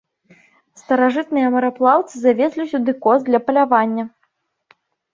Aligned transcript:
Старажытныя 0.81 1.51
мараплаўцы 1.57 2.13
завезлі 2.23 2.69
сюды 2.75 2.91
коз 3.07 3.19
для 3.31 3.39
палявання. 3.47 4.03